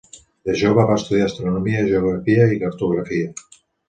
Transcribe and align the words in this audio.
De 0.49 0.53
jove 0.59 0.85
va 0.91 0.95
estudiar 1.01 1.27
astronomia, 1.31 1.83
geografia 1.89 2.47
i 2.57 2.57
cartografia. 2.65 3.29